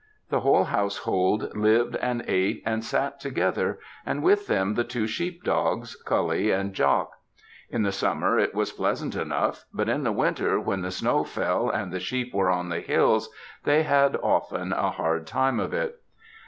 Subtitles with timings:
[0.29, 5.43] The whole household lived and ate, and sat together, and with them the two sheep
[5.43, 7.11] dogs, Coully and Jock.
[7.69, 11.69] In the summer, it was pleasant enough; but in the winter, when the snow fell
[11.69, 13.29] and the sheep were on the hills,
[13.63, 16.01] they had often a hard time of it.